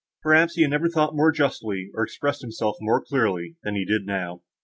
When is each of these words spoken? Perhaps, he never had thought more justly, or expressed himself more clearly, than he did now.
Perhaps, 0.23 0.55
he 0.55 0.65
never 0.65 0.85
had 0.85 0.93
thought 0.93 1.15
more 1.15 1.31
justly, 1.31 1.91
or 1.93 2.03
expressed 2.03 2.41
himself 2.41 2.75
more 2.81 3.03
clearly, 3.05 3.57
than 3.61 3.75
he 3.75 3.85
did 3.85 4.07
now. 4.07 4.41